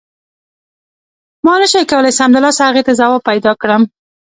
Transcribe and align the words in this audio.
ما 1.45 1.53
نه 1.61 1.67
شو 1.71 1.79
کولای 1.91 2.17
سمدلاسه 2.19 2.61
هغې 2.69 2.81
ته 2.87 2.91
ځواب 2.99 3.21
پیدا 3.29 3.51
کړم. 3.61 3.81